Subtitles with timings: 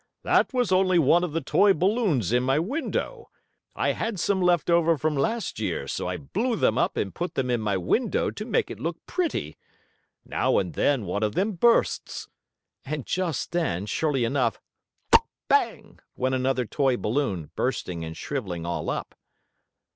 [0.23, 3.29] "That was only one of the toy balloons in my window.
[3.75, 7.35] I had some left over from last year, so I blew them up and put
[7.35, 9.57] them in my window to make it look pretty.
[10.25, 12.27] Now and then one of them bursts."
[12.83, 14.59] And just then, surely enough,
[15.11, 15.27] "Pop!
[15.47, 19.13] Bang!" went another toy balloon, bursting and shriveling all up.